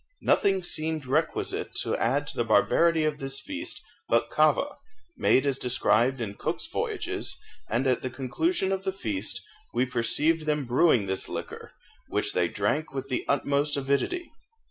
Nothing 0.23 0.63
seemed 0.63 1.05
requisite 1.05 1.75
to 1.83 1.95
add 1.95 2.25
to 2.25 2.35
the 2.35 2.43
barbarity 2.43 3.03
of 3.05 3.19
this 3.19 3.39
feast 3.39 3.83
but 4.09 4.31
kava, 4.31 4.79
made 5.15 5.45
as 5.45 5.59
described 5.59 6.19
in 6.19 6.33
Cook's 6.33 6.65
voyages, 6.65 7.37
and 7.69 7.85
at 7.85 8.01
the 8.01 8.09
conclusion 8.09 8.71
of 8.71 8.83
the 8.83 8.93
feast 8.93 9.41
we 9.75 9.85
perceived 9.85 10.47
them 10.47 10.65
brewing 10.65 11.05
this 11.05 11.29
liquor, 11.29 11.73
which 12.07 12.33
they 12.33 12.47
drank 12.47 12.91
with 12.95 13.09
the 13.09 13.23
utmost 13.27 13.77
avidity. 13.77 14.31